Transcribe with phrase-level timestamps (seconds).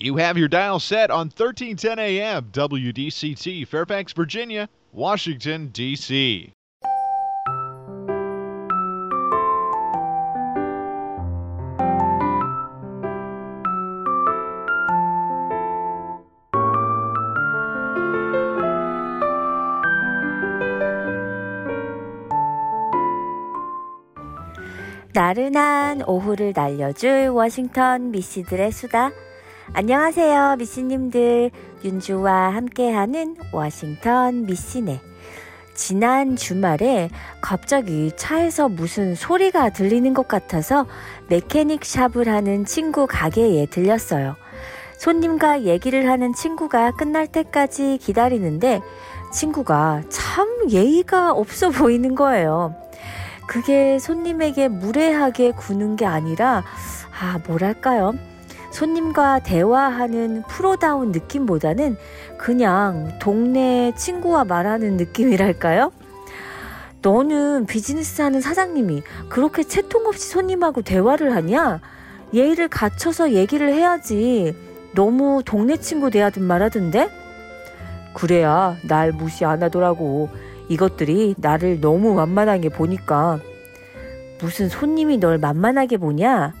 [0.00, 6.52] You have your dial set on 1310 AM WDCT, Fairfax, Virginia, Washington, D.C.
[25.12, 29.10] 나른한 오후를 날려줄 워싱턴 미씨들의 수다.
[29.74, 31.50] 안녕하세요, 미씨님들.
[31.84, 35.00] 윤주와 함께하는 워싱턴 미씨네.
[35.74, 37.10] 지난 주말에
[37.40, 40.86] 갑자기 차에서 무슨 소리가 들리는 것 같아서
[41.28, 44.36] 메케닉 샵을 하는 친구 가게에 들렸어요.
[44.96, 48.80] 손님과 얘기를 하는 친구가 끝날 때까지 기다리는데
[49.32, 52.74] 친구가 참 예의가 없어 보이는 거예요.
[53.46, 56.64] 그게 손님에게 무례하게 구는 게 아니라,
[57.20, 58.14] 아, 뭐랄까요.
[58.78, 61.96] 손님과 대화하는 프로다운 느낌보다는
[62.38, 65.90] 그냥 동네 친구와 말하는 느낌이랄까요?
[67.02, 71.80] 너는 비즈니스 하는 사장님이 그렇게 채통 없이 손님하고 대화를 하냐?
[72.32, 74.54] 예의를 갖춰서 얘기를 해야지.
[74.94, 77.08] 너무 동네 친구 대하듯 말하던데?
[78.14, 80.28] 그래야 날 무시 안 하더라고.
[80.68, 83.40] 이것들이 나를 너무 만만하게 보니까.
[84.40, 86.52] 무슨 손님이 널 만만하게 보냐?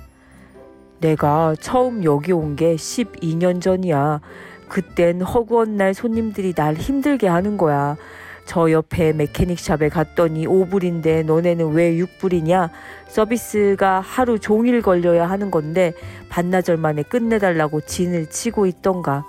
[1.00, 4.20] 내가 처음 여기 온 게 12년 전이야.
[4.68, 7.96] 그땐 허구한 날 손님들이 날 힘들게 하는 거야.
[8.44, 12.70] 저 옆에 메케닉샵에 갔더니 5불인데 너네는 왜 6불이냐?
[13.06, 15.92] 서비스가 하루 종일 걸려야 하는 건데
[16.30, 19.24] 반나절 만에 끝내달라고 진을 치고 있던가.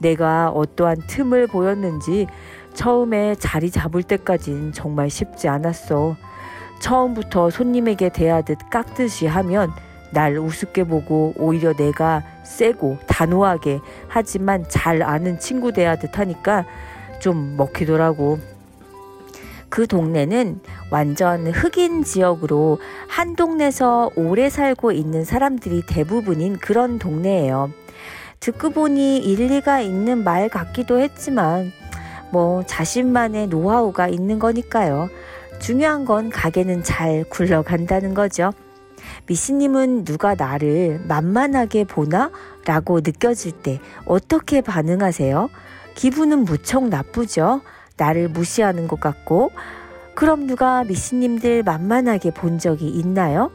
[0.00, 2.26] 내가 어떠한 틈을 보였는지
[2.74, 6.16] 처음에 자리 잡을 때까진 정말 쉽지 않았어.
[6.80, 9.70] 처음부터 손님에게 대하듯 깍듯이 하면
[10.12, 16.64] 날 우습게 보고 오히려 내가 세고 단호하게 하지만 잘 아는 친구 대하듯 하니까
[17.20, 18.38] 좀 먹히더라고.
[19.68, 22.78] 그 동네는 완전 흑인 지역으로
[23.08, 27.70] 한 동네에서 오래 살고 있는 사람들이 대부분인 그런 동네예요.
[28.40, 31.72] 듣고 보니 일리가 있는 말 같기도 했지만
[32.30, 35.08] 뭐 자신만의 노하우가 있는 거니까요.
[35.58, 38.52] 중요한 건 가게는 잘 굴러간다는 거죠.
[39.26, 42.30] 미씨님은 누가 나를 만만하게 보나?
[42.64, 45.48] 라고 느껴질 때 어떻게 반응하세요?
[45.94, 47.62] 기분은 무척 나쁘죠?
[47.96, 49.50] 나를 무시하는 것 같고.
[50.14, 53.50] 그럼 누가 미씨님들 만만하게 본 적이 있나요?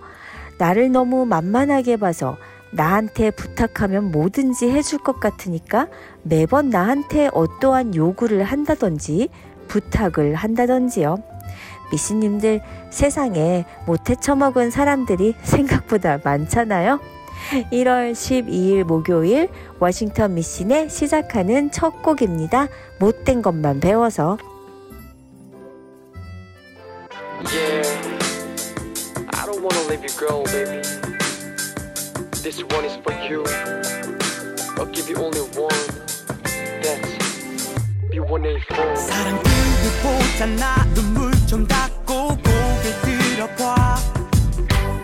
[0.57, 2.38] 나를 너무 만만하게 봐서
[2.72, 5.88] 나한테 부탁하면 뭐든지 해줄 것 같으니까
[6.23, 9.29] 매번 나한테 어떠한 요구를 한다든지
[9.67, 11.31] 부탁을 한다든지요.
[11.91, 17.00] 미씨님들 세상에 못해 처먹은 사람들이 생각보다 많잖아요.
[17.72, 22.68] 1월 12일 목요일 워싱턴 미신에 시작하는 첫 곡입니다.
[23.00, 24.38] 못된 것만 배워서.
[27.52, 27.84] Yeah,
[29.34, 30.81] I don't wanna leave you, girl, baby.
[32.44, 33.44] This one is for you.
[34.78, 35.73] I'll give you only one.
[36.81, 37.18] That's
[38.12, 38.96] B1A4.
[38.96, 39.44] 사랑꾼을
[40.03, 43.97] 보잖아 눈물 좀 닦고 고개 들어봐.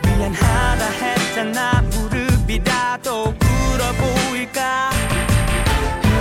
[0.06, 1.81] 미안하다 했잖아.
[1.81, 4.90] 무릎이라도 꿇어 보일까?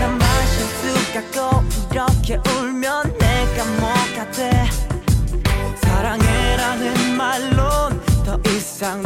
[0.00, 4.68] 난 마실 수가 꼭 이렇게 울면 내가 뭐가 돼?
[5.82, 9.02] 사랑해라는 말론 더 이상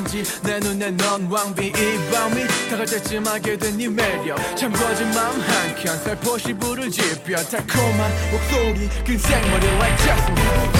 [0.00, 1.72] 뼈천지 내 눈에 넌 왕비 이
[2.12, 4.36] 밤이 다갈 때쯤 알게 된 네 매력.
[4.56, 10.79] 참 거짓 맘 한켠 살포시 불을 지펴 달콤한 목소리 긴 생머리 like Jasmine 네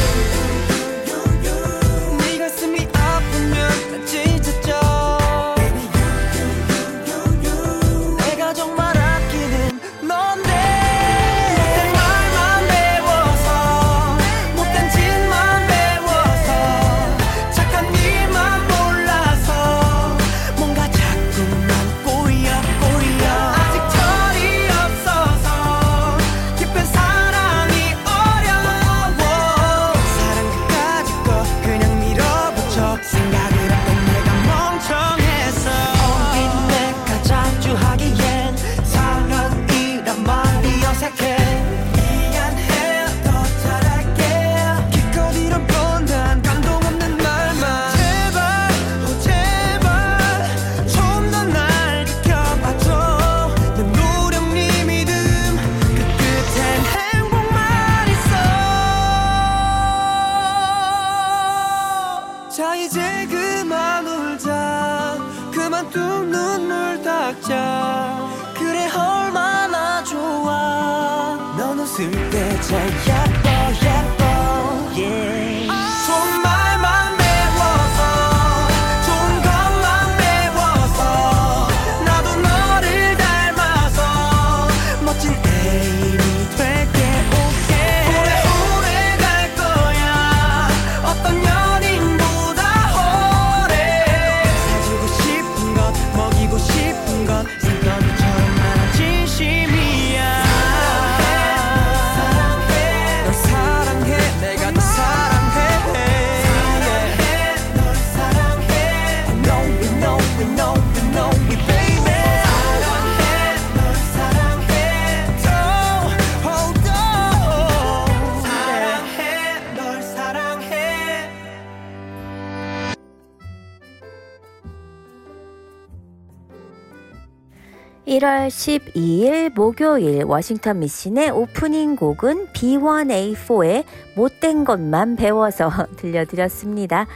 [128.06, 133.84] 1월 12일 목요일 워싱턴 미신의 오프닝 곡은 B1A4의
[134.16, 137.06] 못된 것만 배워서 들려드렸습니다.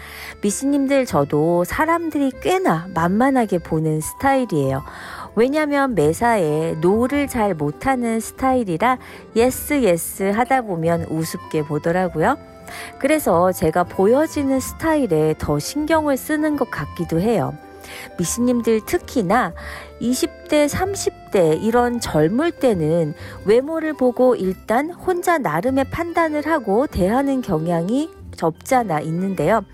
[0.43, 4.85] 미신님들 저도 사람들이 꽤나 만만하게 보는 스타일이에요.
[5.37, 8.99] 왜냐면 매사에 no를 잘 못하는 스타일이라
[9.37, 12.37] yes yes 하다 보면 우습게 보더라고요.
[12.99, 17.55] 그래서 제가 보여지는 스타일에 더 신경을 쓰는 것 같기도 해요.
[18.19, 19.53] 미신님들 특히나
[20.01, 23.15] 20대, 30대 이런 젊을 때는
[23.45, 29.65] 외모를 보고 일단 혼자 나름의 판단을 하고 대하는 경향이 접잖아 있는데요.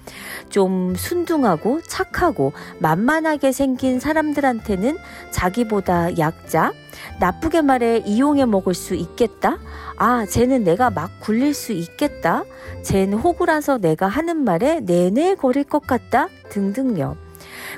[0.48, 4.98] 좀 순둥하고 착하고 만만하게 생긴 사람들한테는
[5.30, 6.72] 자기보다 약자,
[7.18, 9.58] 나쁘게 말해 이용해 먹을 수 있겠다.
[9.96, 12.44] 아, 쟤는 내가 막 굴릴 수 있겠다.
[12.82, 16.28] 쟤는 호구라서 내가 하는 말에 내내 거릴 것 같다.
[16.48, 17.29] 등등요.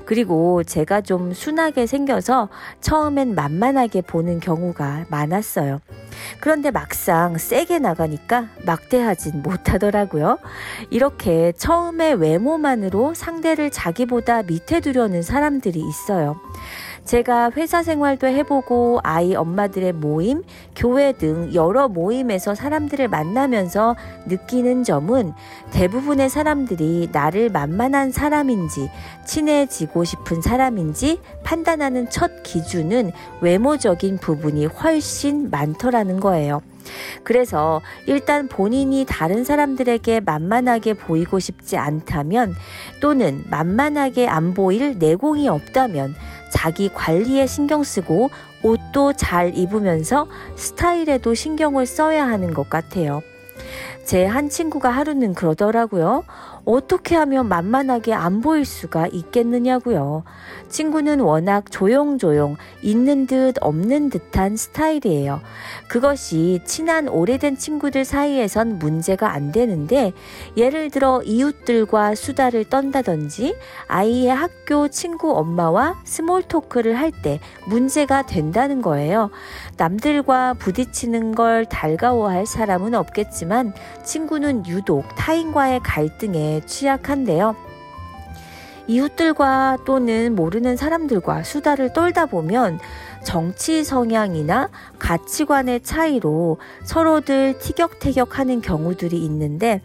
[0.05, 2.49] 그리고 제가 좀 순하게 생겨서
[2.81, 5.81] 처음엔 만만하게 보는 경우가 많았어요.
[6.41, 10.39] 그런데 막상 세게 나가니까 막대하진 못하더라고요.
[10.91, 16.37] 이렇게 처음에 외모만으로 상대를 자기보다 밑에 두려는 사람들이 있어요.
[17.05, 20.43] 제가 회사 생활도 해보고 아이 엄마들의 모임,
[20.77, 23.97] 교회 등 여러 모임에서 사람들을 만나면서
[24.27, 25.33] 느끼는 점은
[25.73, 28.89] 대부분의 사람들이 나를 만만한 사람인지
[29.27, 36.63] 친해지고 싶은 사람인지 판단하는 첫 기준은 외모적인 부분이 훨씬 많더라는 거예요.
[37.23, 42.55] 그래서 일단 본인이 다른 사람들에게 만만하게 보이고 싶지 않다면
[43.01, 46.15] 또는 만만하게 안 보일 내공이 없다면
[46.53, 48.31] 자기 관리에 신경 쓰고
[48.63, 53.23] 옷도 잘 입으면서 스타일에도 신경을 써야 하는 것 같아요.
[54.05, 56.25] 제 한 친구가 하루는 그러더라고요.
[56.65, 60.25] 어떻게 하면 만만하게 안 보일 수가 있겠느냐고요.
[60.69, 65.41] 친구는 워낙 조용조용 있는 듯 없는 듯한 스타일이에요.
[65.89, 70.13] 그것이 친한 오래된 친구들 사이에선 문제가 안 되는데
[70.57, 73.55] 예를 들어 이웃들과 수다를 떤다든지
[73.89, 79.31] 아이의 학교 친구 엄마와 small talk를 할 때 문제가 된다는 거예요.
[79.77, 87.57] 남들과 부딪히는 걸 달가워할 사람은 없겠지만 친구는 유독 타인과의 갈등에 취약한데요.
[88.87, 92.79] 이웃들과 또는 모르는 사람들과 수다를 떨다 보면
[93.23, 94.69] 정치 성향이나
[94.99, 99.81] 가치관의 차이로 서로들 티격태격 하는 경우들이 있는데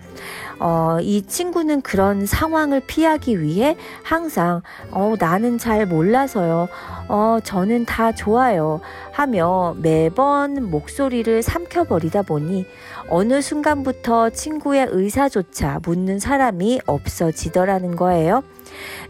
[0.59, 6.67] 어, 이 친구는 그런 상황을 피하기 위해 항상 어, 나는 잘 몰라서요.
[7.09, 8.81] 어, 저는 다 좋아요.
[9.12, 12.65] 하며 매번 목소리를 삼켜버리다 보니
[13.10, 18.44] 어느 순간부터 친구의 의사조차 묻는 사람이 없어지더라는 거예요.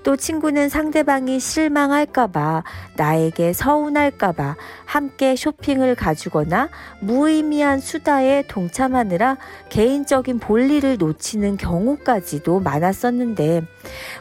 [0.03, 2.63] 또 친구는 상대방이 실망할까봐
[2.95, 4.55] 나에게 서운할까봐
[4.85, 6.69] 함께 쇼핑을 가주거나
[7.01, 9.37] 무의미한 수다에 동참하느라
[9.69, 13.63] 개인적인 볼일을 놓치는 경우까지도 많았었는데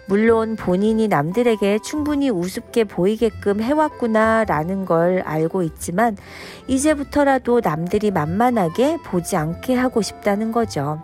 [0.07, 6.17] 물론 본인이 남들에게 충분히 우습게 보이게끔 해왔구나 라는 걸 알고 있지만
[6.67, 11.01] 이제부터라도 남들이 만만하게 보지 않게 하고 싶다는 거죠.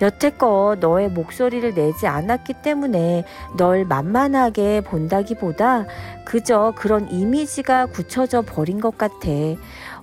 [0.00, 3.24] 여태껏 너의 목소리를 내지 않았기 때문에
[3.56, 5.86] 널 만만하게 본다기보다
[6.24, 9.16] 그저 그런 이미지가 굳혀져 버린 것 같아.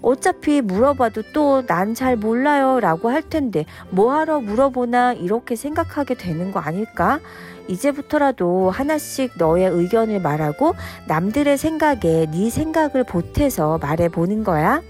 [0.01, 6.59] 어차피 물어봐도 또 난 잘 몰라요 라고 할 텐데 뭐하러 물어보나 이렇게 생각하게 되는 거
[6.59, 7.19] 아닐까?
[7.67, 10.73] 이제부터라도 하나씩 너의 의견을 말하고
[11.07, 14.81] 남들의 생각에 네 생각을 보태서 말해보는 거야.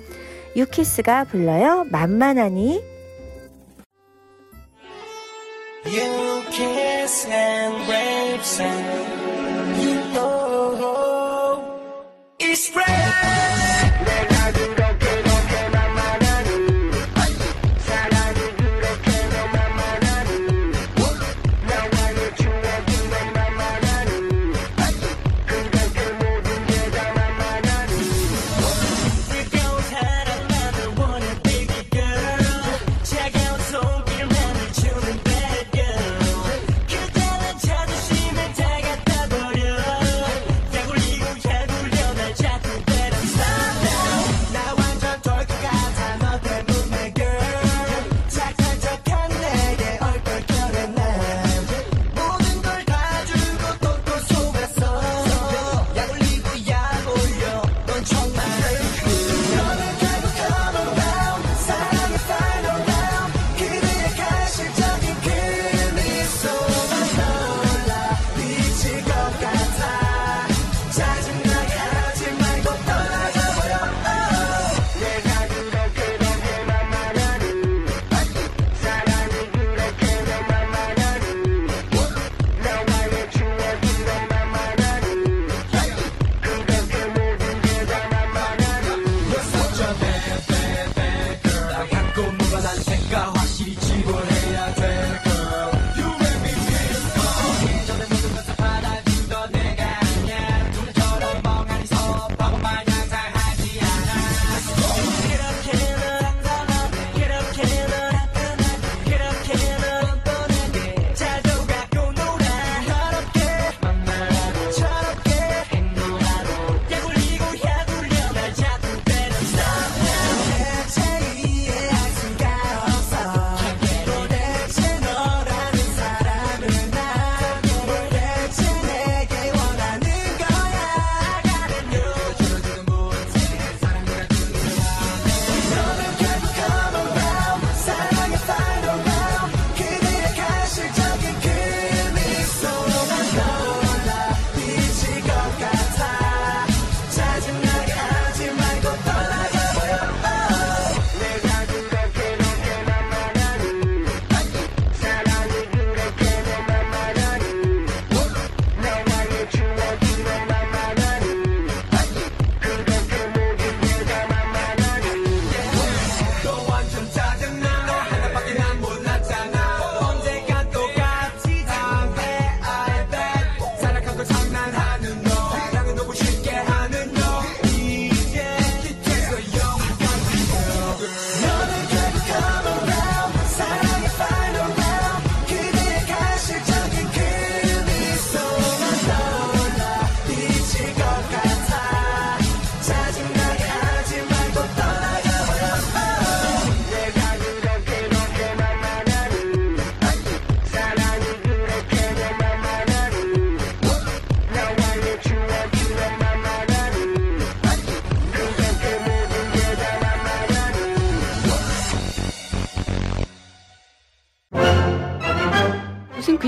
[0.55, 1.85] 유키스가 불러요.
[1.89, 2.94] 만만하니?
[5.87, 11.61] You kiss and rapes and you know
[12.39, 13.54] it's rare.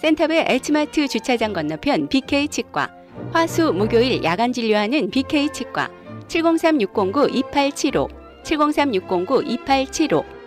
[0.00, 2.88] 센터빌 H마트 주차장 건너편 BK 치과.
[3.32, 5.90] 화수 목요일 야간 진료하는 BK 치과.
[6.26, 8.08] 703-609-2875.
[8.42, 10.39] 703-609-2875.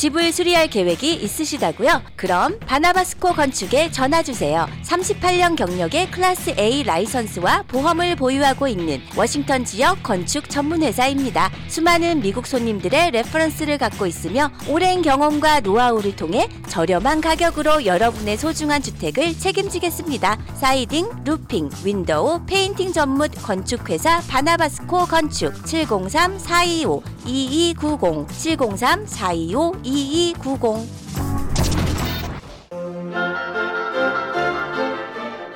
[0.00, 2.00] 집을 수리할 계획이 있으시다고요?
[2.16, 4.66] 그럼 바나바스코 건축에 전화 주세요.
[4.82, 11.50] 38년 경력의 class A 라이선스와 보험을 보유하고 있는 워싱턴 지역 건축 전문 회사입니다.
[11.68, 19.36] 수많은 미국 손님들의 reference를 갖고 있으며 오랜 경험과 노하우를 통해 저렴한 가격으로 여러분의 소중한 주택을
[19.36, 20.38] 책임지겠습니다.
[20.54, 29.89] siding, roofing, window, painting 전문 건축 회사 바나바스코 건축 703-425-2290 703-425-2290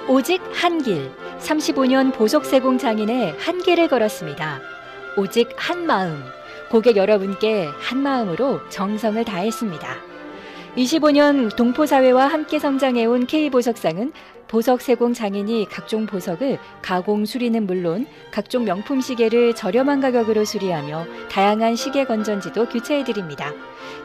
[0.08, 1.12] 오직 한 길.
[1.38, 4.60] 35년 보석세공 장인의 한 길을 걸었습니다.
[5.16, 6.20] 오직 한 마음.
[6.68, 9.86] 고객 여러분께 한 마음으로 정성을 다했습니다.
[10.76, 14.12] 25년 동포사회와 함께 성장해온 K보석상은
[14.48, 21.76] 보석 세공 장인이 각종 보석을 가공 수리는 물론 각종 명품 시계를 저렴한 가격으로 수리하며 다양한
[21.76, 23.52] 시계 건전지도 교체해 드립니다.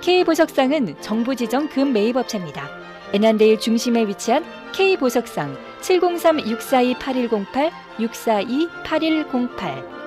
[0.02, 2.68] K보석상은 정부 지정 금 매입 업체입니다.
[3.14, 9.99] 애난데일 중심에 위치한 K보석상 703-642-8108, 642-8108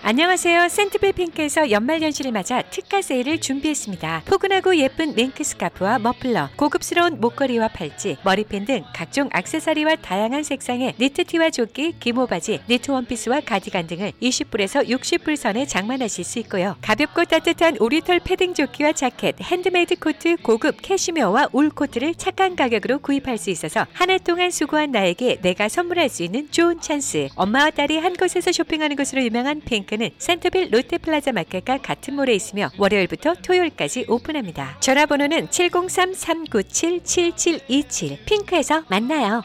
[0.00, 0.68] 안녕하세요.
[0.68, 4.22] 센트빌 핑크에서 연말연시를 맞아 특가 세일을 준비했습니다.
[4.24, 11.50] 포근하고 예쁜 밍크 스카프와 머플러, 고급스러운 목걸이와 팔찌, 머리핀 등 각종 액세서리와 다양한 색상의 니트티와
[11.50, 16.76] 조끼, 기모바지, 니트 원피스와 가디건 등을 20불에서 60불 선에 장만하실 수 있고요.
[16.80, 23.36] 가볍고 따뜻한 오리털 패딩 조끼와 자켓, 핸드메이드 코트, 고급 캐시미어와 울 코트를 착한 가격으로 구입할
[23.36, 27.28] 수 있어서 한 해 동안 수고한 나에게 내가 선물할 수 있는 좋은 찬스.
[27.34, 32.70] 엄마와 딸이 한 곳에서 쇼핑하는 것으로 유명한 핑크 는 센터빌 롯데플라자 마켓과 같은 몰에 있으며
[32.78, 34.76] 월요일부터 토요일까지 오픈합니다.
[34.80, 39.42] 전화번호는 703-397-7727 핑크에서 만나요.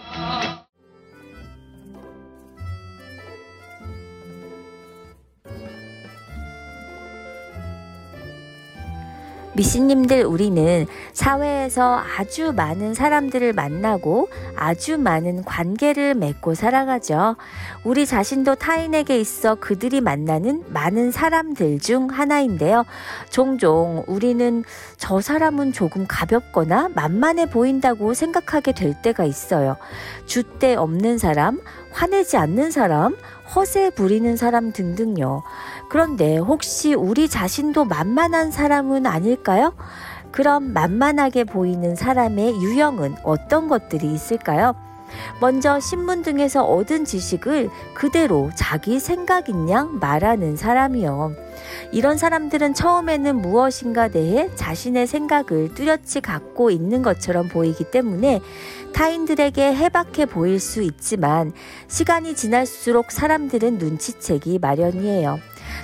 [9.55, 17.35] 미씨님들 우리는 사회에서 아주 많은 사람들을 만나고 아주 많은 관계를 맺고 살아가죠.
[17.83, 22.83] 우리 자신도 타인에게 있어 그들이 만나는 많은 사람들 중 하나인데요.
[23.29, 24.63] 종종 우리는
[24.98, 29.77] 저 사람은 조금 가볍거나 만만해 보인다고 생각하게 될 때가 있어요.
[30.25, 31.59] 줏대 없는 사람,
[31.92, 33.16] 화내지 않는 사람,
[33.56, 35.44] 허세 부리는 사람 등등요.
[35.90, 39.74] 그런데 혹시 우리 자신도 만만한 사람은 아닐까요?
[40.32, 44.74] 그럼 만만하게 보이는 사람의 유형은 어떤 것들이 있을까요?
[45.40, 51.34] 먼저 신문 등에서 얻은 지식을 그대로 자기 생각인 양 말하는 사람이요.
[51.92, 58.42] 이런 사람들은 처음에는 무엇인가 대해 자신의 생각을 뚜렷이 갖고 있는 것처럼 보이기 때문에
[58.94, 61.51] 타인들에게 해박해 보일 수 있지만
[61.88, 65.40] 시간이 지날수록 사람들은 눈치채기 마련이에요.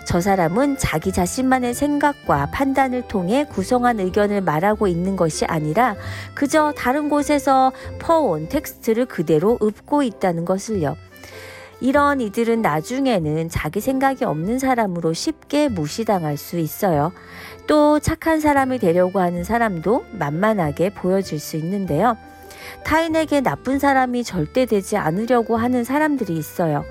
[0.06, 5.95] 저 사람은 자기 자신만의 생각과 판단을 통해 구성한 의견을 말하고 있는 것이 아니라
[6.34, 10.95] 그저 다른 곳에서 퍼온 텍스트를 그대로 읊고 있다는 것을요.
[11.82, 17.13] 이런 이들은 나중에는 자기 생각이 없는 사람으로 쉽게 무시당할 수 있어요.
[17.67, 22.17] 또 착한 사람이 되려고 하는 사람도 만만하게 보여질 수 있는데요.
[22.84, 26.84] 타인에게 나쁜 사람이 절대 되지 않으려고 하는 사람들이 있어요.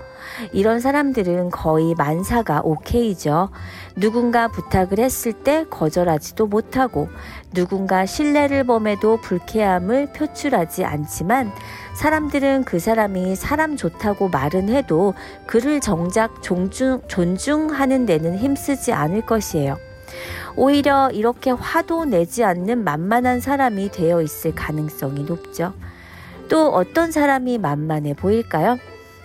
[0.53, 3.51] 이런 사람들은 거의 만사가 오케이죠.
[3.97, 7.09] 누군가 부탁을 했을 때 거절하지도 못하고
[7.53, 11.53] 누군가 신뢰를 범해도 불쾌함을 표출하지 않지만
[11.95, 15.15] 사람들은 그 사람이 사람 좋다고 말은 해도
[15.47, 19.88] 그를 정작 존중, 존중하는 데는 힘쓰지 않을 것이에요.
[20.57, 25.75] 오히려 이렇게 화도 내지 않는 만만한 사람이 되어 있을 가능성이 높죠.
[26.49, 28.79] 또 어떤 사람이 만만해 보일까요?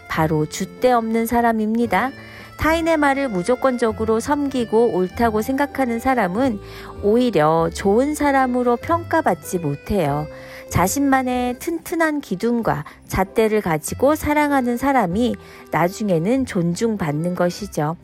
[0.10, 2.12] 바로 줏대 없는 사람입니다.
[2.58, 6.60] 타인의 말을 무조건적으로 섬기고 옳다고 생각하는 사람은
[7.02, 10.28] 오히려 좋은 사람으로 평가받지 못해요.
[10.70, 15.36] 자신만의 튼튼한 기둥과 잣대를 가지고 사랑하는 사람이
[15.72, 17.96] 나중에는 존중받는 것이죠.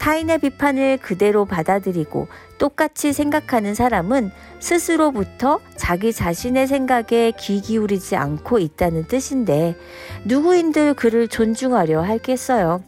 [0.00, 2.26] 타인의 비판을 그대로 받아들이고
[2.58, 9.76] 똑같이 생각하는 사람은 스스로부터 자기 자신의 생각에 귀 기울이지 않고 있다는 뜻인데
[10.24, 12.82] 누구인들 그를 존중하려 할겠어요.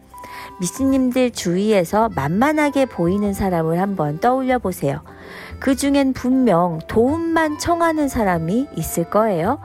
[0.61, 5.03] 미신님들 주위에서 만만하게 보이는 사람을 한번 떠올려 보세요.
[5.61, 9.61] 그 중엔 분명 도움만 청하는 사람이 있을 거예요.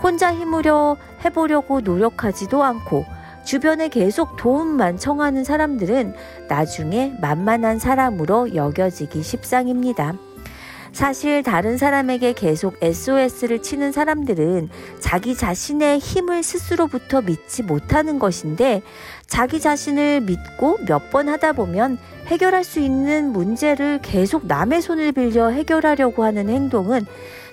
[0.00, 3.04] 혼자 힘으려 해보려고 노력하지도 않고
[3.44, 6.14] 주변에 계속 도움만 청하는 사람들은
[6.48, 10.14] 나중에 만만한 사람으로 여겨지기 십상입니다.
[10.92, 14.68] 사실 다른 사람에게 계속 SOS를 치는 사람들은
[15.00, 18.80] 자기 자신의 힘을 스스로부터 믿지 못하는 것인데
[19.26, 25.48] 자기 자신을 믿고 몇 번 하다 보면 해결할 수 있는 문제를 계속 남의 손을 빌려
[25.48, 27.06] 해결하려고 하는 행동은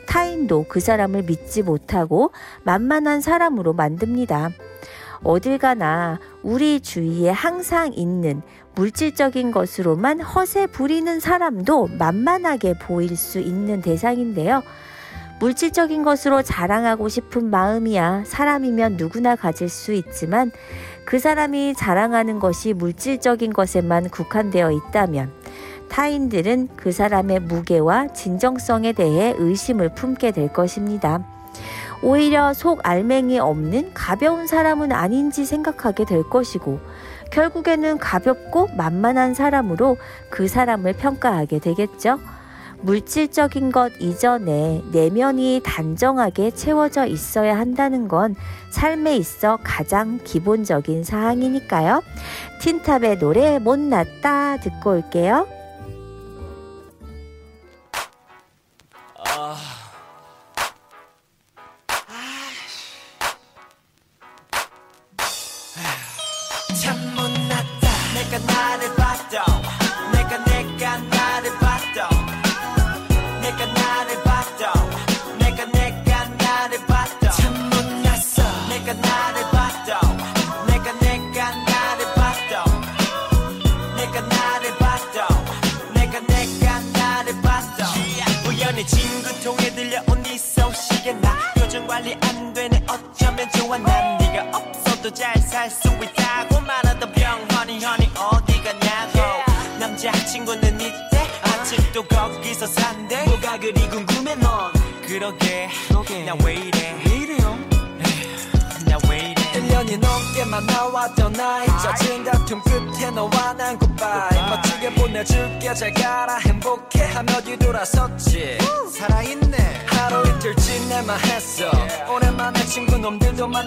[0.06, 2.32] 타인도 그 사람을 믿지 못하고
[2.64, 4.52] 만만한 사람으로 만듭니다.
[5.24, 8.42] 어딜 가나 우리 주위에 항상 있는
[8.76, 14.64] 물질적인 것으로만 허세 부리는 사람도 만만하게 보일 수 있는 대상인데요.
[15.40, 20.52] 물질적인 것으로 자랑하고 싶은 마음이야 사람이면 누구나 가질 수 있지만
[21.04, 25.32] 그 사람이 자랑하는 것이 물질적인 것에만 국한되어 있다면
[25.90, 31.41] 타인들은 그 사람의 무게와 진정성에 대해 의심을 품게 될 것입니다.
[32.04, 36.80] 오히려 속 알맹이 없는 가벼운 사람은 아닌지 생각하게 될 것이고
[37.32, 39.98] 결국에는 가볍고 만만한 사람으로
[40.30, 42.20] 그 사람을 평가하게 되겠죠.
[42.82, 48.36] 물질적인 것 이전에 내면이 단정하게 채워져 있어야 한다는 건
[48.72, 52.02] 삶에 있어 가장 기본적인 사항이니까요.
[52.62, 55.61] 틴탑의 노래 못났다 듣고 올게요.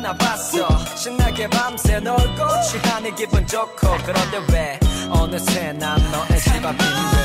[0.05, 0.69] 만나봤어.
[0.97, 3.97] 신나게 밤새 놀고 취하니 기분 좋고.
[4.05, 7.24] 그런데 왜 어느새 난 너의 집 앞인데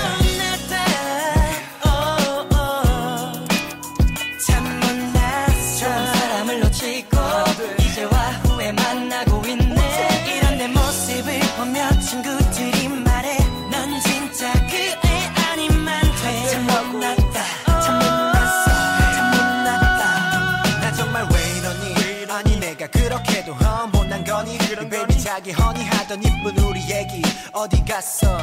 [27.60, 28.38] 어디 갔어?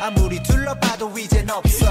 [0.00, 1.86] 아무리 둘러봐도 이젠 없어.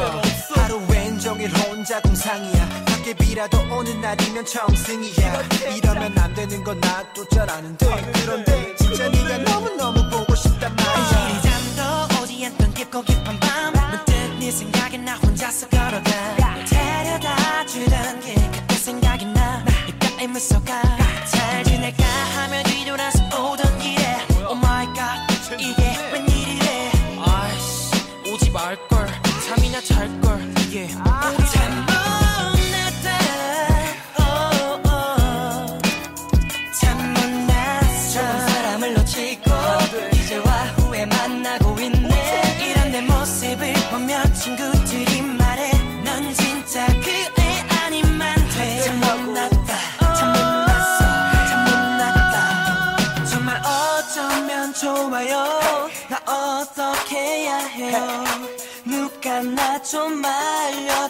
[0.55, 2.85] 하루 왼종일 혼자 공상이야.
[2.85, 5.41] 밖에 비라도 오는 날이면 청승이야.
[5.75, 7.85] 이러면 안 되는 건 나도 잘 아는데.
[8.13, 11.27] 그런데 진짜 네가 너무너무 보고 싶단 말이야.
[11.27, 13.73] 이리 잠도 오지 않던 깊고 깊은 밤.
[13.73, 16.01] 문득 네 생각에 나 혼자서 걸어가.
[16.37, 19.65] 널 데려다 주던 길 그때 생각이 나.
[19.89, 20.81] 입가에 미소가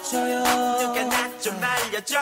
[0.03, 0.43] 알려줘요.
[0.79, 2.17] 누가 나 좀 알려줘.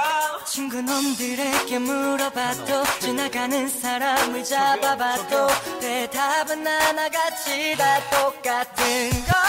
[0.47, 5.47] 친구 놈들에게 물어봐도 지나가는 사람을 잡아봐도
[5.79, 9.40] 대답은 하나같이 다 똑같은 걸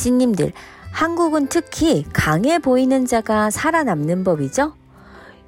[0.00, 0.52] 미씨님들,
[0.92, 4.72] 한국은 특히 강해 보이는 자가 살아남는 법이죠?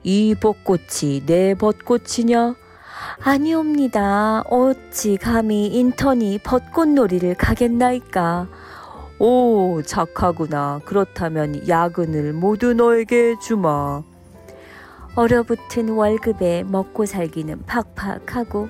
[0.02, 2.54] 이 벚꽃이 내 벚꽃이냐?
[3.22, 4.42] 아니옵니다.
[4.50, 8.48] 어찌 감히 인턴이 벚꽃놀이를 가겠나이까?
[9.18, 10.80] 오, 착하구나.
[10.84, 14.02] 그렇다면 야근을 모두 너에게 주마.
[15.14, 18.68] 얼어붙은 월급에 먹고 살기는 팍팍하고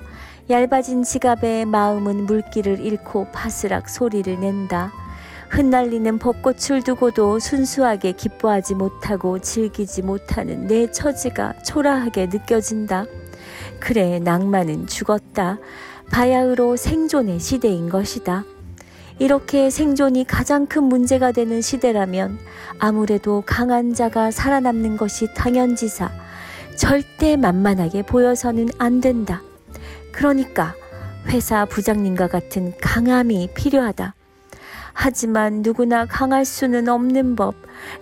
[0.49, 5.02] 얇아진 지갑에 마음은 물기를 잃고 파스락 소리를 낸다.
[5.53, 13.05] 흩날리는 벚꽃을 두고도 순수하게 기뻐하지 못하고 즐기지 못하는 내 처지가 초라하게 느껴진다.
[13.79, 15.59] 그래, 낭만은 죽었다.
[16.11, 18.45] 바야흐로 생존의 시대인 것이다.
[19.19, 22.39] 이렇게 생존이 가장 큰 문제가 되는 시대라면
[22.79, 26.09] 아무래도 강한 자가 살아남는 것이 당연지사
[26.75, 29.43] 절대 만만하게 보여서는 안 된다.
[30.11, 30.73] 그러니까
[31.27, 34.15] 회사 부장님과 같은 강함이 필요하다.
[34.93, 37.55] 하지만 누구나 강할 수는 없는 법.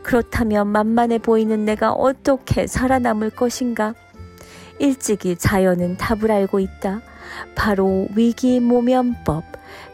[0.04, 3.95] 그렇다면 만만해 보이는 내가 어떻게 살아남을 것인가?
[4.80, 7.01] 일찍이 자연은 답을 알고 있다.
[7.56, 9.43] 바로 위기 모면법.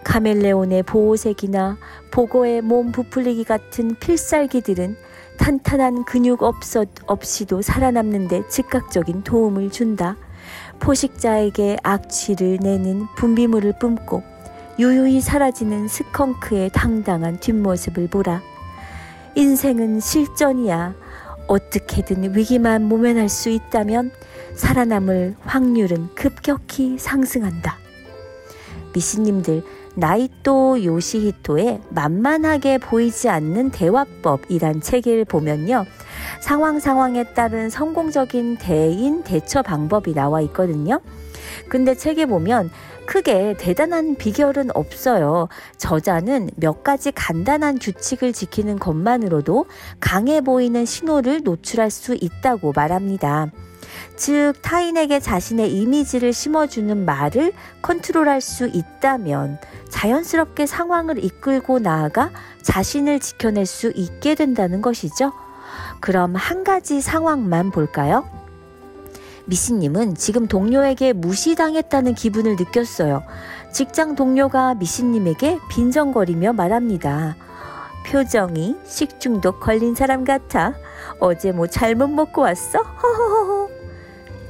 [0.04, 1.78] 카멜레온의 보호색이나
[2.12, 4.96] 보고의 몸 부풀리기 같은 필살기들은
[5.38, 10.16] 탄탄한 근육 없어, 없이도 살아남는데 즉각적인 도움을 준다.
[10.80, 14.24] 포식자에게 악취를 내는 분비물을 뿜고
[14.80, 18.42] 유유히 사라지는 스컹크의 당당한 뒷모습을 보라.
[19.36, 20.94] 인생은 실전이야.
[21.48, 24.12] 어떻게든 위기만 모면할 수 있다면
[24.54, 27.78] 살아남을 확률은 급격히 상승한다.
[28.94, 29.64] 미신님들,
[29.96, 35.86] 나이또 요시히토의 만만하게 보이지 않는 대화법이란 책을 보면요.
[36.40, 41.00] 상황 상황에 따른 성공적인 대인 대처 방법이 나와 있거든요.
[41.70, 42.70] 근데 책에 보면
[43.08, 45.48] 크게 대단한 비결은 없어요.
[45.78, 49.66] 저자는 몇 가지 간단한 규칙을 지키는 것만으로도
[50.00, 53.48] 강해 보이는 신호를 노출할 수 있다고 말합니다.
[54.16, 62.30] 즉, 타인에게 자신의 이미지를 심어주는 말을 컨트롤할 수 있다면 자연스럽게 상황을 이끌고 나아가
[62.62, 65.32] 자신을 지켜낼 수 있게 된다는 것이죠.
[66.02, 68.47] 그럼 한 가지 상황만 볼까요?
[69.48, 73.24] 미신님은 지금 동료에게 무시당했다는 기분을 느꼈어요.
[73.72, 77.38] 직장 동료가 미신님에게 빈정거리며 말합니다.
[78.06, 80.74] 표정이 식중독 걸린 사람 같아.
[81.20, 82.80] 어제 뭐 잘못 먹고 왔어?
[82.80, 83.70] 허허허허.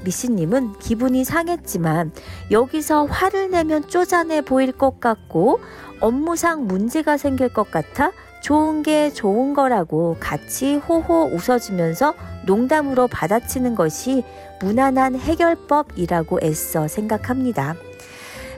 [0.04, 2.12] 미신님은 기분이 상했지만
[2.50, 5.60] 여기서 화를 내면 쪼잔해 보일 것 같고
[6.00, 12.14] 업무상 문제가 생길 것 같아 좋은 게 좋은 거라고 같이 호호 웃어주면서
[12.46, 14.24] 농담으로 받아치는 것이
[14.62, 17.76] 무난한 해결법이라고 애써 생각합니다.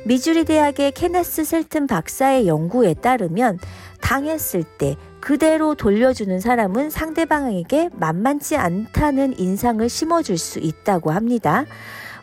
[0.06, 3.60] 미주리 대학의 케네스 셀튼 박사의 연구에 따르면
[4.02, 11.66] 당했을 때 그대로 돌려주는 사람은 상대방에게 만만치 않다는 인상을 심어줄 수 있다고 합니다.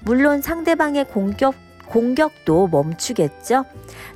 [0.00, 1.54] 물론 상대방의 공격,
[1.88, 3.64] 공격도 멈추겠죠.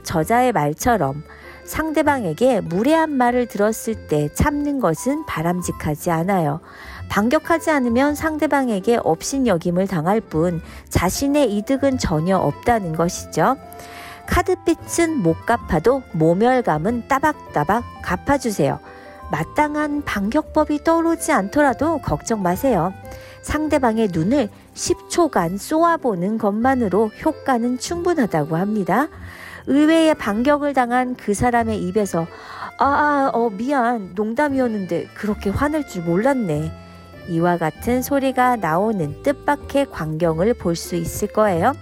[0.03, 1.23] 저자의 말처럼
[1.71, 6.59] 상대방에게 무례한 말을 들었을 때 참는 것은 바람직하지 않아요.
[7.09, 13.57] 반격하지 않으면 상대방에게 업신여김을 당할 뿐 자신의 이득은 전혀 없다는 것이죠.
[14.27, 18.81] 카드빚은 못 갚아도 모멸감은 따박따박 갚아주세요.
[19.31, 22.93] 마땅한 반격법이 떠오르지 않더라도 걱정 마세요.
[23.43, 29.07] 상대방의 눈을 10초간 쏘아보는 것만으로 효과는 충분하다고 합니다.
[29.71, 32.27] 의외의 반격을 당한 그 사람의 입에서
[32.79, 34.13] 아, 아, 어, 미안.
[34.17, 36.73] 농담이었는데 그렇게 화낼 줄 몰랐네.
[37.29, 41.73] 이와 같은 소리가 나오는 뜻밖의 광경을 볼 수 있을 거예요.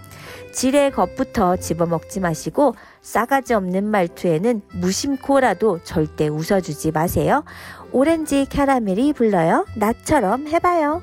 [0.53, 7.45] 지레 겉부터 집어먹지 마시고 싸가지 없는 말투에는 무심코라도 절대 웃어주지 마세요.
[7.93, 9.65] 오렌지 캐러멜이 불러요.
[9.77, 11.03] 나처럼 해봐요.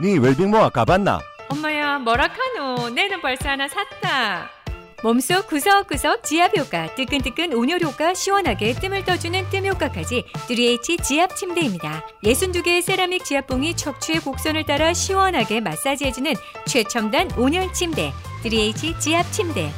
[0.00, 1.20] 네 웰빙모아 가봤나?
[1.48, 4.48] 엄마야 뭐라카노 내는 벌써 하나 샀다
[5.02, 12.06] 몸속 구석구석 지압 효과 뜨끈뜨끈 온열 효과 시원하게 뜸을 떠주는 뜸 효과까지 3H 지압 침대입니다
[12.24, 16.32] 62개의 세라믹 지압봉이 척추의 곡선을 따라 시원하게 마사지해주는
[16.66, 18.12] 최첨단 온열 침대
[18.44, 19.70] 3H 지압 침대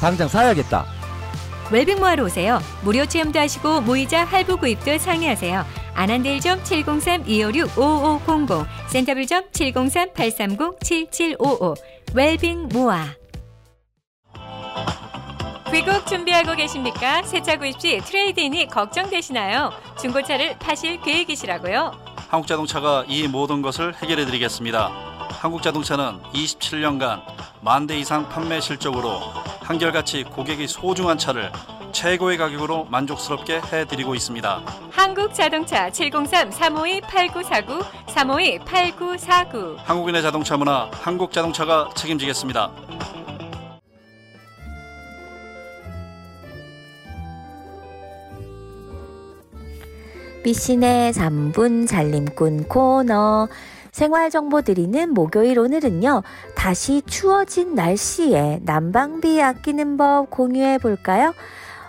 [0.00, 0.84] 당장 사야겠다.
[1.72, 11.74] 웰빙모아로 오세요 무료 체험도 하시고 무이자 할부 구입도 상의하세요 안한대일점 703-256-5500 센터빌점 703-830-7755
[12.14, 13.06] 웰빙 모아
[15.72, 17.22] 귀국 준비하고 계십니까?
[17.22, 19.72] 새 차 구입 시 트레이드인이 걱정되시나요?
[19.98, 21.92] 중고차를 파실 계획이시라고요?
[22.28, 24.90] 한국자동차가 이 모든 것을 해결해 드리겠습니다.
[25.42, 27.20] 한국자동차는 27년간
[27.62, 29.18] 만 대 이상 판매 실적으로
[29.60, 31.50] 한결같이 고객이 소중한 차를
[31.90, 34.62] 최고의 가격으로 만족스럽게 해드리고 있습니다.
[34.92, 42.70] 한국자동차 703-352-8949 352-8949 한국인의 자동차 문화 한국자동차가 책임지겠습니다.
[50.44, 53.48] 미신의 3분 살림꾼 코너
[53.92, 56.22] 생활 정보 드리는 목요일 오늘은요.
[56.56, 61.34] 다시 추워진 날씨에 난방비 아끼는 법 공유해 볼까요?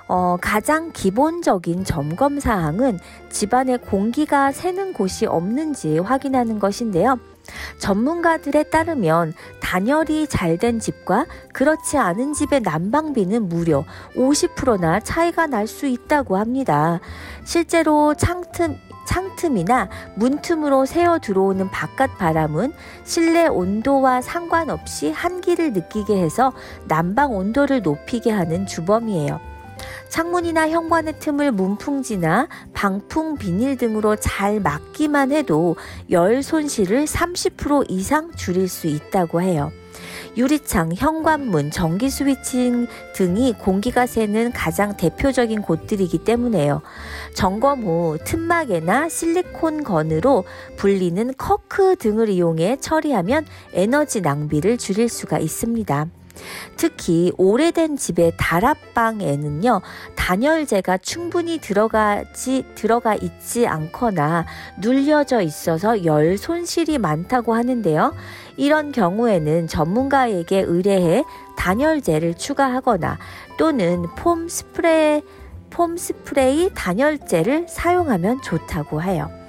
[0.10, 3.00] 어, 가장 기본적인 점검 사항은
[3.30, 7.18] 집안에 공기가 새는 곳이 없는지 확인하는 것인데요.
[7.80, 13.86] 전문가들에 따르면 단열이 잘 된 집과 그렇지 않은 집의 난방비는 무려
[14.16, 17.00] 50%나 차이가 날 수 있다고 합니다.
[17.46, 22.74] 실제로 창틈 창틈이나 문틈으로 새어 들어오는 바깥 바람은
[23.04, 26.54] 실내 온도와 상관없이 한기를 느끼게 해서
[26.88, 29.40] 난방 온도를 높이게 하는 주범이에요.
[30.10, 35.76] 창문이나 현관의 틈을 문풍지나 방풍 비닐 등으로 잘 막기만 해도
[36.12, 39.72] 열 손실을 30% 이상 줄일 수 있다고 해요.
[40.36, 46.82] 유리창, 현관문, 전기 스위칭 등이 공기가 새는 가장 대표적인 곳들이기 때문에요.
[47.36, 50.44] 점검 후 틈막에나 실리콘 건으로
[50.78, 56.08] 불리는 커크 등을 이용해 처리하면 에너지 낭비를 줄일 수가 있습니다.
[56.78, 59.82] 특히 오래된 집의 다락방에는요
[60.16, 64.46] 단열재가 충분히 들어가지 들어가 있지 않거나
[64.80, 68.14] 눌려져 있어서 열 손실이 많다고 하는데요.
[68.58, 71.24] 이런 경우에는 전문가에게 의뢰해
[71.58, 73.18] 단열재를 추가하거나
[73.58, 75.22] 또는 폼 스프레이
[75.70, 79.43] 폼 스프레이 단열재를 사용하면 좋다고 해요.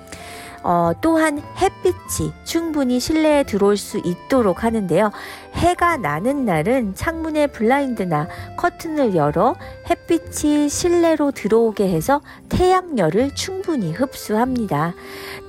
[0.64, 5.12] 어, 또한 햇빛이 충분히 실내에 들어올 수 있도록 하는데요.
[5.52, 9.56] 해가 나는 날은 창문의 블라인드나 커튼을 열어
[9.90, 14.94] 햇빛이 실내로 들어오게 해서 태양열을 충분히 흡수합니다.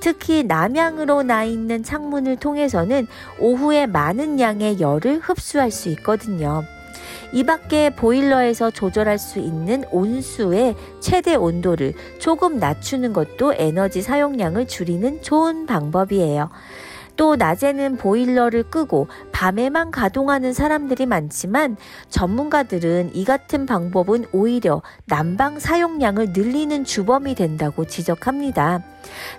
[0.00, 3.06] 특히 남향으로 나 있는 창문을 통해서는
[3.40, 6.62] 오후에 많은 양의 열을 흡수할 수 있거든요.
[7.32, 15.22] 이 밖에 보일러에서 조절할 수 있는 온수의 최대 온도를 조금 낮추는 것도 에너지 사용량을 줄이는
[15.22, 16.50] 좋은 방법이에요.
[17.16, 21.76] 또 낮에는 보일러를 끄고 밤에만 가동하는 사람들이 많지만
[22.08, 28.82] 전문가들은 이 같은 방법은 오히려 난방 사용량을 늘리는 주범이 된다고 지적합니다.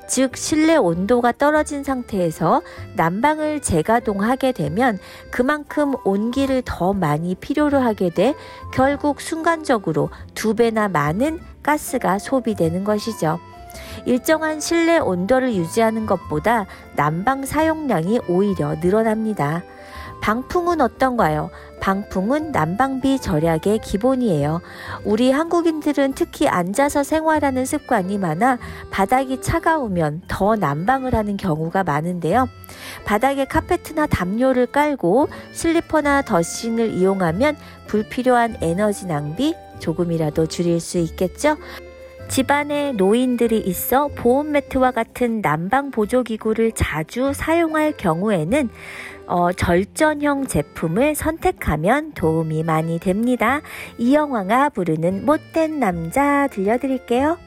[0.07, 2.61] 즉, 실내 온도가 떨어진 상태에서
[2.95, 4.97] 난방을 재가동하게 되면
[5.29, 8.33] 그만큼 온기를 더 많이 필요로 하게 돼
[8.73, 13.39] 결국 순간적으로 두 배나 많은 가스가 소비되는 것이죠.
[14.07, 19.63] 일정한 실내 온도를 유지하는 것보다 난방 사용량이 오히려 늘어납니다.
[20.21, 21.49] 방풍은 어떤가요?
[21.81, 24.61] 방풍은 난방비 절약의 기본이에요.
[25.03, 28.59] 우리 한국인들은 특히 앉아서 생활하는 습관이 많아
[28.91, 32.47] 바닥이 차가우면 더 난방을 하는 경우가 많은데요.
[33.05, 41.57] 바닥에 카페트나 담요를 깔고 슬리퍼나 더신을 이용하면 불필요한 에너지 낭비 조금이라도 줄일 수 있겠죠?
[42.27, 48.69] 집안에 노인들이 있어 보온 매트와 같은 난방 보조 기구를 자주 사용할 경우에는
[49.27, 53.61] 어, 절전형 제품을 선택하면 도움이 많이 됩니다.
[53.97, 57.46] 이영화가 부르는 못된 남자 들려드릴게요.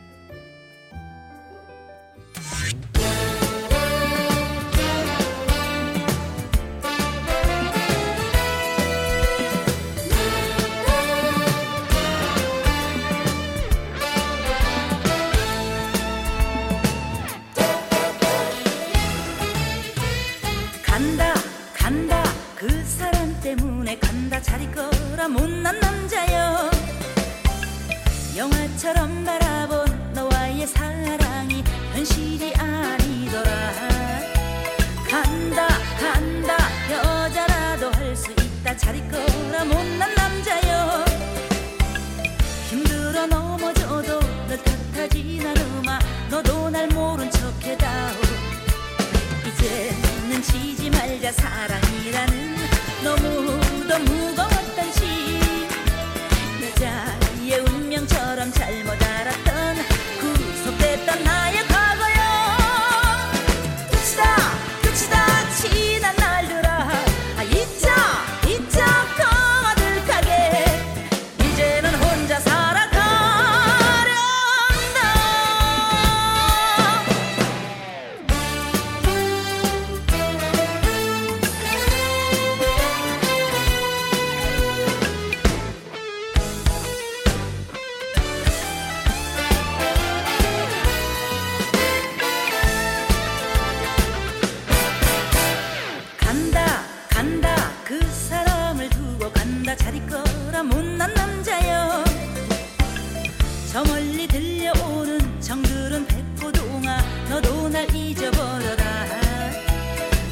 [107.43, 108.85] 너도 날 잊어버려라.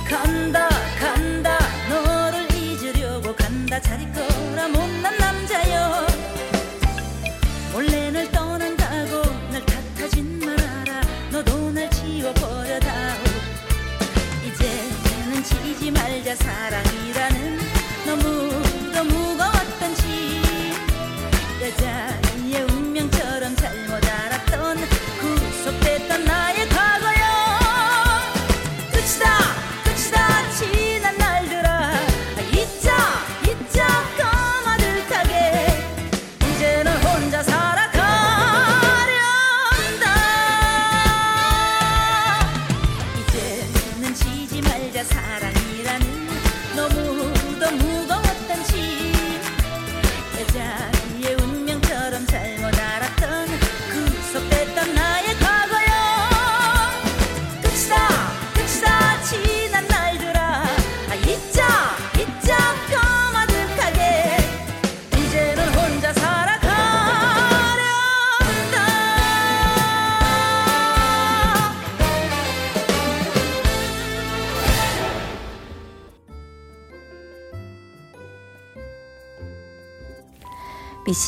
[0.06, 0.68] 간다
[1.00, 1.58] 간다.
[1.88, 3.80] 너를 잊으려고 간다.
[3.80, 4.68] 자리 거라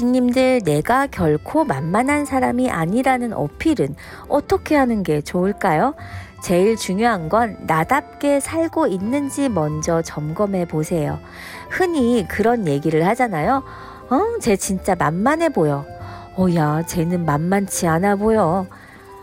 [0.01, 3.95] 미씨님들 내가 결코 만만한 사람이 아니라는 어필은
[4.29, 5.95] 어떻게 하는 게 좋을까요?
[6.43, 11.19] 제일 중요한 건 나답게 살고 있는지 먼저 점검해 보세요.
[11.69, 13.63] 흔히 그런 얘기를 하잖아요.
[14.09, 15.85] 어, 쟤 진짜 만만해 보여.
[16.37, 18.67] 어, 야, 쟤는 만만치 않아 보여.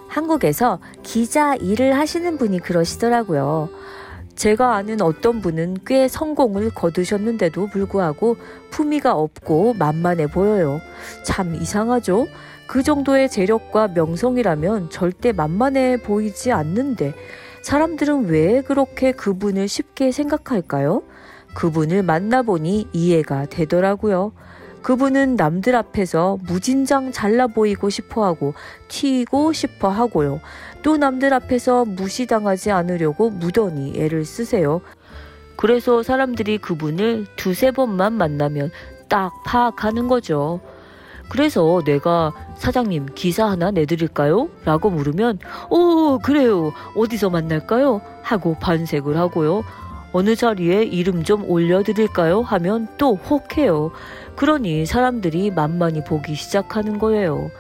[0.08, 3.70] 한국에서 기자 일을 하시는 분이 그러시더라고요.
[4.38, 8.38] 제가 아는 어떤 분은 꽤 성공을 거두셨는데도 불구하고
[8.70, 10.80] 품위가 없고 만만해 보여요.
[11.24, 12.28] 참 이상하죠?
[12.68, 17.14] 그 정도의 재력과 명성이라면 절대 만만해 보이지 않는데
[17.64, 21.02] 사람들은 왜 그렇게 그분을 쉽게 생각할까요?
[21.56, 24.34] 그분을 만나보니 이해가 되더라고요.
[24.84, 28.54] 그분은 남들 앞에서 무진장 잘나 보이고 싶어 하고
[28.88, 30.40] 튀고 싶어 하고요.
[30.88, 34.80] 또 남들 앞에서 무시당하지 않으려고 무던히 애를 쓰세요.
[35.58, 38.72] 그래서 사람들이 그분을 두세 번만 만나면
[39.10, 40.62] 딱 파악하는 거죠.
[41.28, 44.48] 그래서 내가 사장님 기사 하나 내드릴까요?
[44.64, 48.00] 라고 물으면 오 그래요 어디서 만날까요?
[48.24, 49.66] 하고 반색을 하고요.
[50.14, 52.44] 어느 자리에 이름 좀 올려드릴까요?
[52.44, 53.92] 하면 또 혹해요.
[54.38, 57.52] 그러니 사람들이 만만히 보기 시작하는 거예요.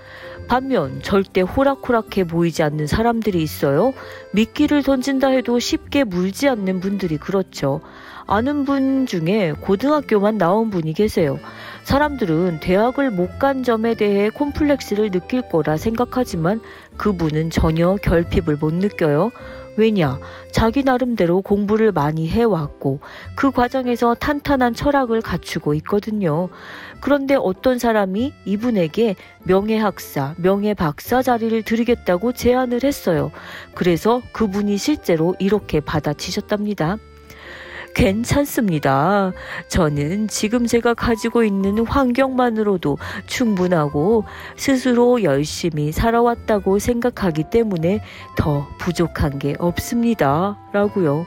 [0.47, 3.93] 반면 절대 호락호락해 보이지 않는 사람들이 있어요.
[4.31, 7.81] 미끼를 던진다 해도 쉽게 물지 않는 분들이 그렇죠.
[8.25, 11.39] 아는 분 중에 고등학교만 나온 분이 계세요.
[11.83, 16.59] 사람들은 대학을 못 간 점에 대해 콤플렉스를 느낄 거라 생각하지만
[16.97, 19.31] 그분은 전혀 결핍을 못 느껴요.
[19.77, 20.19] 왜냐?
[20.51, 22.99] 자기 나름대로 공부를 많이 해왔고
[23.35, 26.49] 그 과정에서 탄탄한 철학을 갖추고 있거든요.
[26.99, 33.31] 그런데 어떤 사람이 이분에게 명예학사, 명예박사 자리를 드리겠다고 제안을 했어요.
[33.75, 36.97] 그래서 그분이 실제로 이렇게 받아치셨답니다.
[37.97, 39.31] 괜찮습니다.
[39.69, 44.23] 저는 지금 제가 가지고 있는 환경만으로도 충분하고
[44.55, 48.01] 스스로 열심히 살아왔다고 생각하기 때문에
[48.37, 50.59] 더 부족한 게 없습니다.
[50.73, 51.25] 라고요.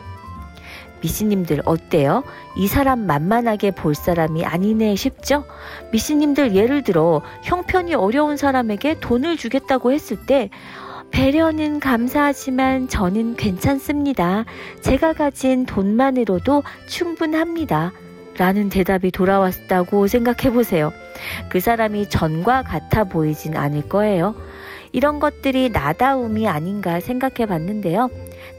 [1.03, 2.23] 미씨님들 어때요?
[2.57, 5.45] 이 사람 만만하게 볼 사람이 아니네 싶죠?
[5.93, 10.51] 미씨님들 예를 들어 형편이 어려운 사람에게 돈을 주겠다고 했을 때
[11.11, 14.45] 배려는 감사하지만 저는 괜찮습니다.
[14.81, 17.93] 제가 가진 돈만으로도 충분합니다.
[18.39, 20.93] 라는 대답이 돌아왔다고 생각해 보세요.
[21.51, 24.35] 그 사람이 전과 같아 보이진 않을 거예요.
[24.93, 28.09] 이런 것들이 나다움이 아닌가 생각해 봤는데요.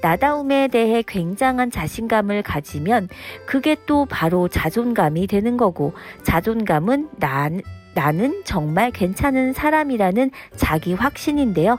[0.02, 3.10] 나다움에 대해 굉장한 자신감을 가지면
[3.46, 5.94] 그게 또 바로 자존감이 되는 거고
[6.24, 7.62] 자존감은 난
[7.94, 11.78] 나는 정말 괜찮은 사람이라는 자기 확신인데요.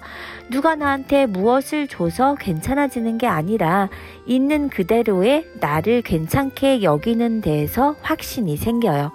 [0.51, 3.89] 누가 나한테 무엇을 줘서 괜찮아지는 게 아니라
[4.27, 9.13] 있는 그대로의 나를 괜찮게 여기는 데에서 확신이 생겨요.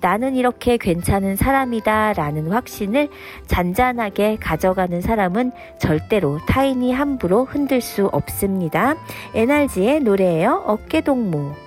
[0.00, 3.08] 나는 이렇게 괜찮은 사람이다 라는 확신을
[3.46, 8.94] 잔잔하게 가져가는 사람은 절대로 타인이 함부로 흔들 수 없습니다.
[9.34, 10.62] NRG의 노래예요.
[10.66, 11.66] 어깨동무.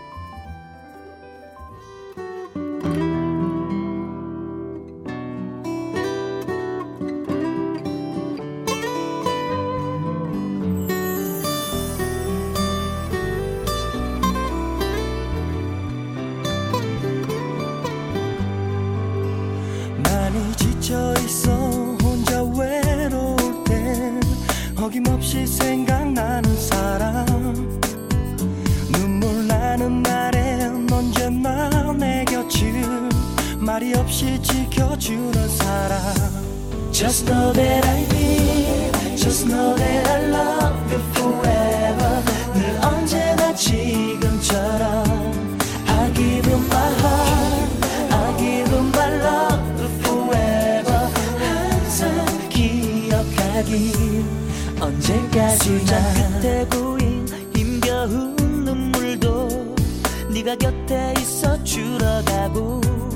[35.10, 36.14] 주는 사람
[36.91, 42.22] Just know that I need Just know that I love you forever
[42.53, 45.03] 늘 언제나 지금처럼
[45.88, 47.72] I give you my heart
[48.12, 54.24] I give you my love forever 항상 기억하길
[54.80, 59.76] 언제까지나 끝에 고인 힘겨운 눈물도
[60.32, 63.09] 네가 곁에 있어 줄어가고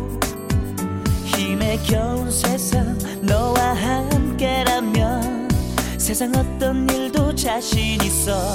[1.84, 5.50] 힘에 겨운 세상 너와 함께라면
[5.98, 8.54] 세상 어떤 일도 자신 있어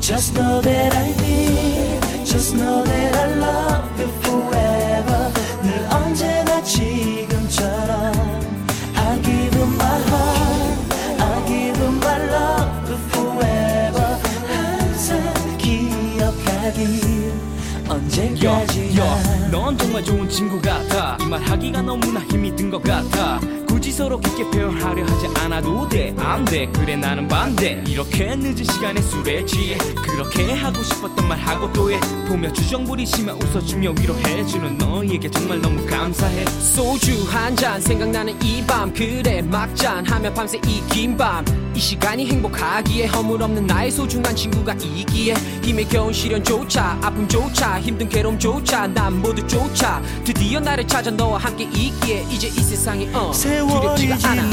[0.00, 5.32] Just know that I need Just know that I love you forever
[5.62, 8.12] 늘 언제나 지금처럼
[8.96, 17.32] I give you my heart I give you my love forever 항상 기억하길
[17.88, 18.71] 언제까지나
[19.62, 21.16] 넌 정말 좋은 친구 같아.
[21.20, 23.38] 이 말 하기가 너무나 힘이 든 것 같아.
[23.68, 26.12] 굳이 서로 깊게 표현하려 하지 않아도 돼.
[26.18, 26.66] 안 돼.
[26.72, 27.82] 그래 나는 반대.
[27.86, 29.78] 이렇게 늦은 시간에 술에 취해.
[30.02, 31.98] 그렇게 하고 싶었던 말 하고 또해.
[32.28, 36.44] 보며 주정 부리시며 웃어주며 위로해주는 너에게 정말 너무 감사해.
[36.46, 38.92] 소주 한 잔 생각나는 이 밤.
[38.92, 40.04] 그래 막잔.
[40.06, 41.44] 하며 밤새 이 긴 밤
[41.74, 49.20] 이 시간이 행복하기에 허물없는 나의 소중한 친구가 이기에 힘에 겨운 시련조차 아픔조차 힘든 괴로움조차 난
[49.20, 54.44] 모두조차 드디어 나를 찾아 너와 함께 있기에 이제 이 세상이 어 세월이 지나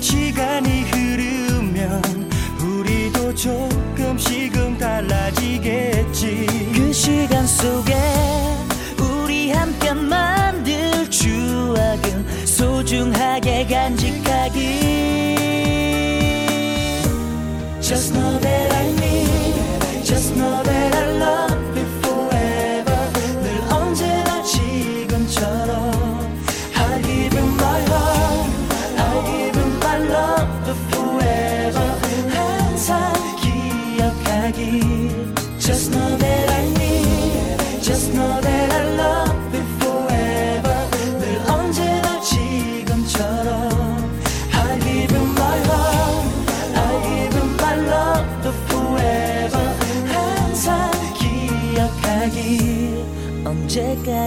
[0.00, 2.28] 시간이 흐르면
[2.60, 6.46] 우리도 조금씩은 달라지겠지.
[6.74, 7.94] 그 시간 속에
[9.00, 15.37] 우리 함께 만들 추억은 소중하게 간직하기
[17.88, 18.27] just not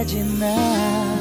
[0.02, 1.11] 언제까지나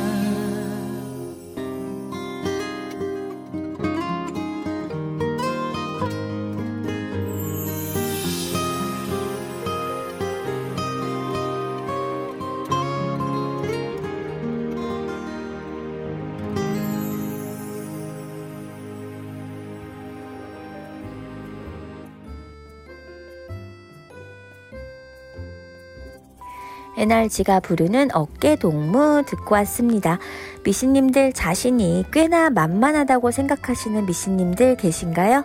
[27.01, 30.19] NRG가 부르는 어깨 동무 듣고 왔습니다.
[30.63, 35.43] 미신님들 자신이 꽤나 만만하다고 생각하시는 미신님들 계신가요?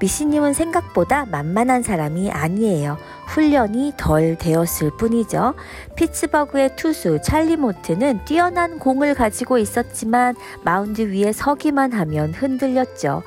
[0.00, 2.96] 미신님은 생각보다 만만한 사람이 아니에요.
[3.26, 5.54] 훈련이 덜 되었을 뿐이죠.
[5.96, 13.22] 피츠버그의 투수 찰리 모트는 뛰어난 공을 가지고 있었지만 마운드 위에 서기만 하면 흔들렸죠.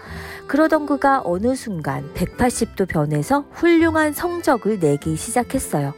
[0.48, 5.94] 그러던 그가 어느 순간 180도 변해서 훌륭한 성적을 내기 시작했어요.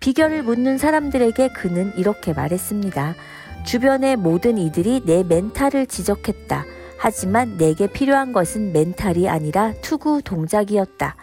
[0.00, 3.16] 비결을 묻는 사람들에게 그는 이렇게 말했습니다.
[3.68, 6.64] 주변의 모든 이들이 내 멘탈을 지적했다.
[6.96, 11.16] 하지만 내게 필요한 것은 멘탈이 아니라 투구 동작이었다.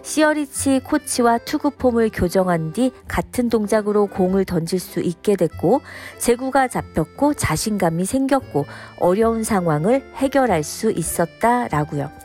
[0.00, 5.82] 시어리치 코치와 투구 폼을 교정한 뒤 같은 동작으로 공을 던질 수 있게 됐고
[6.16, 8.64] 제구가 잡혔고 자신감이 생겼고
[8.98, 12.19] 어려운 상황을 해결할 수 있었다라고요.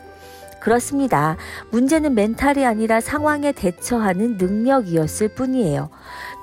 [0.66, 1.36] 그렇습니다.
[1.70, 5.90] 문제는 멘탈이 아니라 상황에 대처하는 능력이었을 뿐이에요.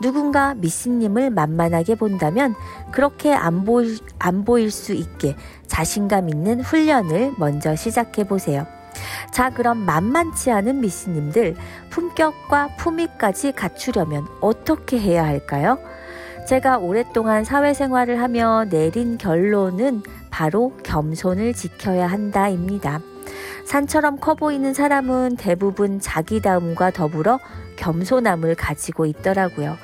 [0.01, 2.55] 누군가 미신님을 만만하게 본다면
[2.93, 5.35] 그렇게 안 보일, 안 보일 수 있게
[5.67, 8.65] 자신감 있는 훈련을 먼저 시작해 보세요.
[9.33, 11.57] 자, 그럼 만만치 않은 미신님들
[11.89, 15.77] 품격과 품위까지 갖추려면 어떻게 해야 할까요?
[16.47, 23.01] 제가 오랫동안 사회생활을 하며 내린 결론은 바로 겸손을 지켜야 한다입니다.
[23.65, 27.39] 산처럼 커 보이는 사람은 대부분 자기다움과 더불어
[27.77, 29.77] 겸손함을 가지고 있더라고요.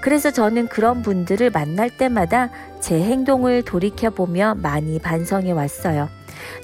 [0.00, 2.50] 그래서 저는 그런 분들을 만날 때마다
[2.80, 6.08] 제 행동을 돌이켜보며 많이 반성해 왔어요.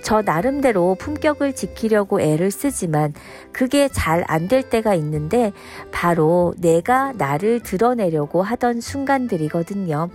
[0.02, 3.14] 저 나름대로 품격을 지키려고 애를 쓰지만
[3.52, 5.52] 그게 잘 안 될 때가 있는데
[5.90, 10.10] 바로 내가 나를 드러내려고 하던 순간들이거든요.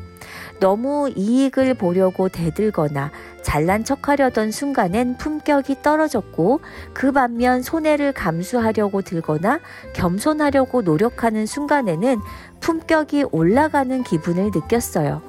[0.59, 6.61] 너무 이익을 보려고 대들거나 잘난 척하려던 순간엔 품격이 떨어졌고
[6.93, 9.59] 그 반면 손해를 감수하려고 들거나
[9.93, 12.19] 겸손하려고 노력하는 순간에는
[12.59, 15.21] 품격이 올라가는 기분을 느꼈어요.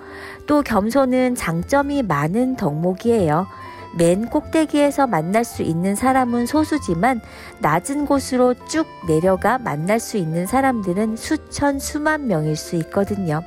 [0.47, 3.47] 또 겸손은 장점이 많은 덕목이에요.
[3.97, 7.21] 맨 꼭대기에서 만날 수 있는 사람은 소수지만
[7.61, 13.43] 낮은 곳으로 쭉 내려가 만날 수 있는 사람들은 수천 수만 명일 수 있거든요.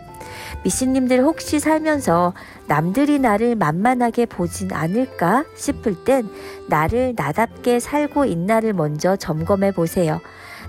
[0.64, 2.34] 미신님들 혹시 살면서
[2.68, 6.30] 남들이 나를 만만하게 보진 않을까 싶을 땐
[6.68, 10.20] 나를 나답게 살고 있나를 먼저 점검해 보세요.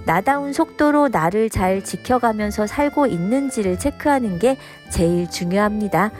[0.04, 4.56] 나다운 속도로 나를 잘 지켜가면서 살고 있는지를 체크하는 게
[4.90, 6.10] 제일 중요합니다.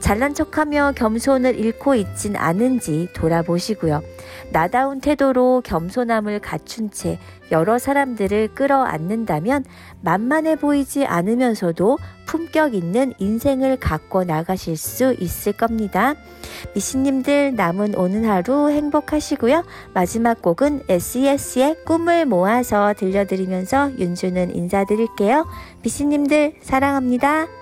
[0.00, 4.02] 잘난 척하며 겸손을 잃고 있진 않은지 돌아보시고요.
[4.50, 7.18] 나다운 태도로 겸손함을 갖춘 채
[7.52, 9.64] 여러 사람들을 끌어안는다면
[10.02, 16.14] 만만해 보이지 않으면서도 품격 있는 인생을 갖고 나가실 수 있을 겁니다.
[16.74, 19.64] 미신님들 남은 오는 하루 행복하시고요.
[19.94, 25.46] 마지막 곡은 SES의 꿈을 모아서 들려드리면서 윤주는 인사드릴게요.
[25.82, 27.59] 미신님들 사랑합니다.